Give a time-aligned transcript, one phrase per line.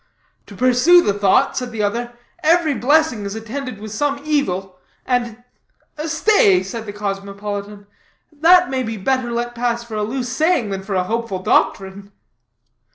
[0.47, 5.43] "To pursue the thought," said the other, "every blessing is attended with some evil, and"
[6.07, 7.85] "Stay," said the cosmopolitan,
[8.33, 12.11] "that may be better let pass for a loose saying, than for hopeful doctrine."